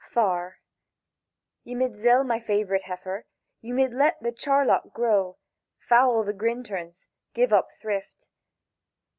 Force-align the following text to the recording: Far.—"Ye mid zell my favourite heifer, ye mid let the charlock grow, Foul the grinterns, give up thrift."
Far.—"Ye 0.09 1.75
mid 1.75 1.93
zell 1.93 2.23
my 2.23 2.39
favourite 2.39 2.85
heifer, 2.85 3.27
ye 3.61 3.71
mid 3.71 3.93
let 3.93 4.15
the 4.19 4.31
charlock 4.31 4.91
grow, 4.95 5.37
Foul 5.77 6.23
the 6.23 6.33
grinterns, 6.33 7.07
give 7.35 7.53
up 7.53 7.67
thrift." 7.79 8.31